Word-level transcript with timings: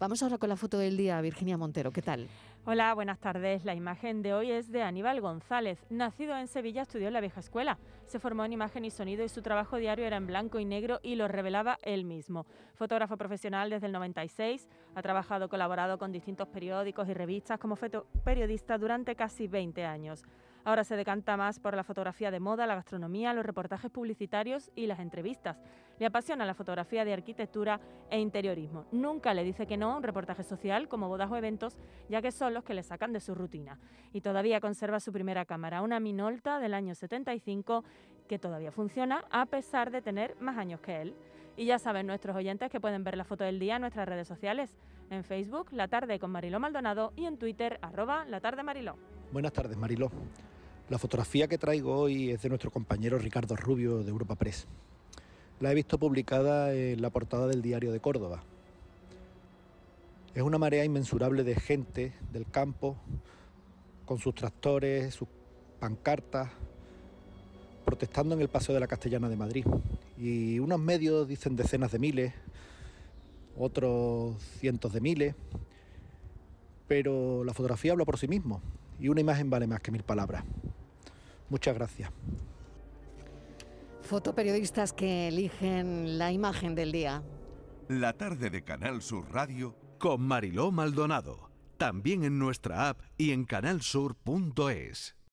Vamos 0.00 0.22
ahora 0.22 0.38
con 0.38 0.48
la 0.48 0.56
foto 0.56 0.78
del 0.78 0.96
día, 0.96 1.20
Virginia 1.20 1.56
Montero, 1.56 1.92
¿qué 1.92 2.02
tal? 2.02 2.26
Hola, 2.66 2.92
buenas 2.94 3.20
tardes. 3.20 3.64
La 3.64 3.74
imagen 3.74 4.22
de 4.22 4.34
hoy 4.34 4.50
es 4.50 4.72
de 4.72 4.82
Aníbal 4.82 5.20
González. 5.20 5.78
Nacido 5.88 6.36
en 6.36 6.48
Sevilla, 6.48 6.82
estudió 6.82 7.06
en 7.06 7.12
la 7.12 7.20
vieja 7.20 7.38
escuela. 7.38 7.78
Se 8.06 8.18
formó 8.18 8.44
en 8.44 8.52
imagen 8.52 8.84
y 8.84 8.90
sonido 8.90 9.22
y 9.24 9.28
su 9.28 9.40
trabajo 9.40 9.76
diario 9.76 10.04
era 10.04 10.16
en 10.16 10.26
blanco 10.26 10.58
y 10.58 10.64
negro 10.64 10.98
y 11.02 11.14
lo 11.14 11.28
revelaba 11.28 11.78
él 11.82 12.04
mismo. 12.04 12.44
Fotógrafo 12.74 13.16
profesional 13.16 13.70
desde 13.70 13.86
el 13.86 13.92
96, 13.92 14.66
ha 14.94 15.02
trabajado, 15.02 15.48
colaborado 15.48 15.96
con 15.96 16.10
distintos 16.10 16.48
periódicos 16.48 17.08
y 17.08 17.14
revistas 17.14 17.60
como 17.60 17.76
periodista 18.24 18.78
durante 18.78 19.14
casi 19.14 19.46
20 19.46 19.84
años. 19.84 20.24
Ahora 20.66 20.82
se 20.82 20.96
decanta 20.96 21.36
más 21.36 21.60
por 21.60 21.76
la 21.76 21.84
fotografía 21.84 22.30
de 22.30 22.40
moda, 22.40 22.66
la 22.66 22.76
gastronomía, 22.76 23.34
los 23.34 23.44
reportajes 23.44 23.90
publicitarios 23.90 24.70
y 24.74 24.86
las 24.86 24.98
entrevistas. 24.98 25.58
Le 25.98 26.06
apasiona 26.06 26.46
la 26.46 26.54
fotografía 26.54 27.04
de 27.04 27.12
arquitectura 27.12 27.80
e 28.08 28.18
interiorismo. 28.18 28.86
Nunca 28.90 29.34
le 29.34 29.44
dice 29.44 29.66
que 29.66 29.76
no 29.76 29.92
a 29.92 29.96
un 29.98 30.02
reportaje 30.02 30.42
social 30.42 30.88
como 30.88 31.08
bodas 31.08 31.30
o 31.30 31.36
eventos, 31.36 31.76
ya 32.08 32.22
que 32.22 32.32
son 32.32 32.54
los 32.54 32.64
que 32.64 32.72
le 32.72 32.82
sacan 32.82 33.12
de 33.12 33.20
su 33.20 33.34
rutina. 33.34 33.78
Y 34.14 34.22
todavía 34.22 34.58
conserva 34.58 35.00
su 35.00 35.12
primera 35.12 35.44
cámara, 35.44 35.82
una 35.82 36.00
Minolta 36.00 36.58
del 36.58 36.72
año 36.72 36.94
75, 36.94 37.84
que 38.26 38.38
todavía 38.38 38.72
funciona 38.72 39.22
a 39.30 39.44
pesar 39.44 39.90
de 39.90 40.00
tener 40.00 40.34
más 40.40 40.56
años 40.56 40.80
que 40.80 41.02
él. 41.02 41.14
Y 41.58 41.66
ya 41.66 41.78
saben 41.78 42.06
nuestros 42.06 42.34
oyentes 42.34 42.70
que 42.70 42.80
pueden 42.80 43.04
ver 43.04 43.18
la 43.18 43.24
foto 43.24 43.44
del 43.44 43.58
día 43.58 43.76
en 43.76 43.82
nuestras 43.82 44.08
redes 44.08 44.26
sociales, 44.26 44.74
en 45.10 45.24
Facebook, 45.24 45.68
La 45.72 45.88
Tarde 45.88 46.18
con 46.18 46.30
Mariló 46.30 46.58
Maldonado 46.58 47.12
y 47.16 47.26
en 47.26 47.36
Twitter, 47.36 47.78
arroba 47.82 48.24
La 48.24 48.40
Tarde 48.40 48.62
Mariló. 48.62 48.96
Buenas 49.30 49.52
tardes, 49.52 49.76
Mariló. 49.76 50.10
La 50.90 50.98
fotografía 50.98 51.48
que 51.48 51.56
traigo 51.56 51.96
hoy 51.96 52.30
es 52.30 52.42
de 52.42 52.50
nuestro 52.50 52.70
compañero 52.70 53.18
Ricardo 53.18 53.56
Rubio 53.56 54.02
de 54.02 54.10
Europa 54.10 54.34
Press. 54.34 54.66
La 55.58 55.72
he 55.72 55.74
visto 55.74 55.98
publicada 55.98 56.74
en 56.74 57.00
la 57.00 57.08
portada 57.08 57.46
del 57.46 57.62
diario 57.62 57.90
de 57.90 58.00
Córdoba. 58.00 58.42
Es 60.34 60.42
una 60.42 60.58
marea 60.58 60.84
inmensurable 60.84 61.42
de 61.42 61.54
gente 61.54 62.12
del 62.30 62.44
campo, 62.50 62.98
con 64.04 64.18
sus 64.18 64.34
tractores, 64.34 65.14
sus 65.14 65.26
pancartas, 65.80 66.50
protestando 67.86 68.34
en 68.34 68.42
el 68.42 68.48
Paseo 68.48 68.74
de 68.74 68.80
la 68.80 68.86
Castellana 68.86 69.30
de 69.30 69.36
Madrid. 69.36 69.64
Y 70.18 70.58
unos 70.58 70.80
medios 70.80 71.26
dicen 71.26 71.56
decenas 71.56 71.92
de 71.92 71.98
miles, 71.98 72.34
otros 73.56 74.36
cientos 74.58 74.92
de 74.92 75.00
miles, 75.00 75.34
pero 76.86 77.42
la 77.42 77.54
fotografía 77.54 77.92
habla 77.92 78.04
por 78.04 78.18
sí 78.18 78.28
mismo 78.28 78.60
y 79.00 79.08
una 79.08 79.22
imagen 79.22 79.48
vale 79.48 79.66
más 79.66 79.80
que 79.80 79.90
mil 79.90 80.02
palabras. 80.02 80.44
Muchas 81.48 81.74
gracias. 81.74 82.10
Fotoperiodistas 84.02 84.92
que 84.92 85.28
eligen 85.28 86.18
la 86.18 86.30
imagen 86.30 86.74
del 86.74 86.92
día. 86.92 87.22
La 87.88 88.12
tarde 88.12 88.50
de 88.50 88.62
Canal 88.62 89.02
Sur 89.02 89.32
Radio 89.32 89.76
con 89.98 90.20
Mariló 90.22 90.70
Maldonado. 90.70 91.50
También 91.78 92.24
en 92.24 92.38
nuestra 92.38 92.88
app 92.88 93.00
y 93.16 93.32
en 93.32 93.44
canalsur.es. 93.44 95.16